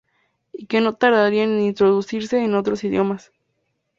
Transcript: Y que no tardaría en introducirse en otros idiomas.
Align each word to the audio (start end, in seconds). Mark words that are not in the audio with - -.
Y 0.51 0.65
que 0.65 0.81
no 0.81 0.95
tardaría 0.95 1.43
en 1.43 1.61
introducirse 1.61 2.43
en 2.43 2.55
otros 2.55 2.83
idiomas. 2.83 3.31